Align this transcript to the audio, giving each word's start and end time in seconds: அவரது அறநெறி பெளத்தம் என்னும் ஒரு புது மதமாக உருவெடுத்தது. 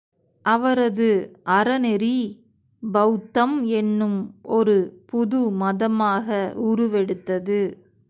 அவரது 0.45 1.09
அறநெறி 1.49 2.15
பெளத்தம் 2.83 3.63
என்னும் 3.71 4.19
ஒரு 4.41 4.77
புது 5.05 5.39
மதமாக 5.59 6.27
உருவெடுத்தது. 6.61 7.61